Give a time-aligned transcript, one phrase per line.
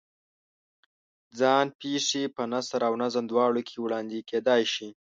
[1.39, 4.89] ځان پېښې په نثر او نظم دواړو کې وړاندې کېدای شي.